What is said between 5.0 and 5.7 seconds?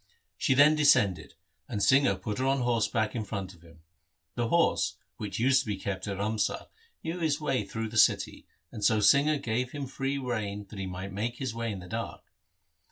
which used to